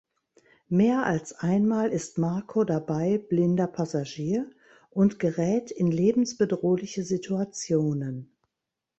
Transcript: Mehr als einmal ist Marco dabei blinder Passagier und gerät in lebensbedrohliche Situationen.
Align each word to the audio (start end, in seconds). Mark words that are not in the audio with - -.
Mehr 0.67 1.05
als 1.05 1.31
einmal 1.41 1.91
ist 1.91 2.17
Marco 2.17 2.63
dabei 2.63 3.19
blinder 3.19 3.67
Passagier 3.67 4.49
und 4.89 5.19
gerät 5.19 5.69
in 5.69 5.91
lebensbedrohliche 5.91 7.03
Situationen. 7.03 8.35